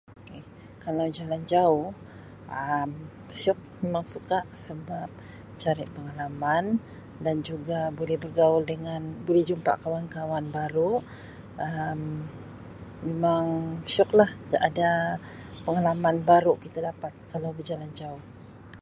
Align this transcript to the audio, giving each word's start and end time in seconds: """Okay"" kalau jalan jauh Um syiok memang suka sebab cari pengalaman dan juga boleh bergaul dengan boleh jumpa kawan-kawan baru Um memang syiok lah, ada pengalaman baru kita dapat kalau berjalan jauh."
"""Okay"" 0.17 0.41
kalau 0.83 1.05
jalan 1.17 1.41
jauh 1.53 1.85
Um 2.61 2.89
syiok 3.39 3.59
memang 3.83 4.05
suka 4.13 4.37
sebab 4.65 5.09
cari 5.61 5.85
pengalaman 5.95 6.65
dan 7.25 7.35
juga 7.49 7.79
boleh 7.99 8.17
bergaul 8.23 8.61
dengan 8.71 9.01
boleh 9.27 9.43
jumpa 9.49 9.71
kawan-kawan 9.83 10.45
baru 10.57 10.91
Um 11.67 11.99
memang 13.09 13.43
syiok 13.91 14.11
lah, 14.19 14.31
ada 14.69 14.89
pengalaman 15.65 16.15
baru 16.29 16.53
kita 16.65 16.79
dapat 16.89 17.11
kalau 17.31 17.49
berjalan 17.57 17.91
jauh." 17.99 18.21